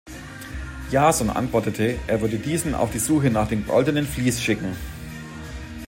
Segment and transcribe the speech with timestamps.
[0.89, 4.75] Jason antwortete, er würde diesen auf die Suche nach dem Goldenen Vlies schicken.